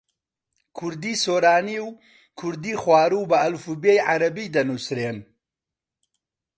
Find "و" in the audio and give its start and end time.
1.85-1.87